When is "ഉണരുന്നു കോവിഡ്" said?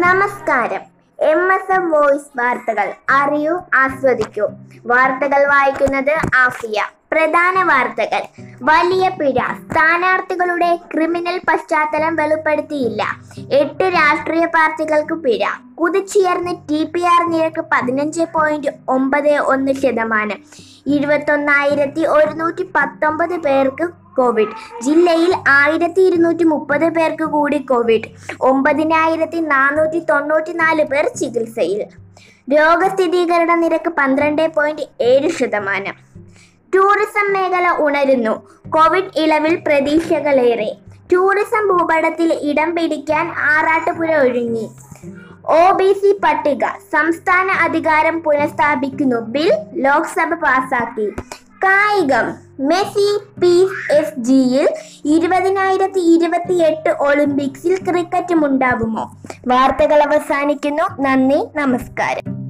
37.78-39.12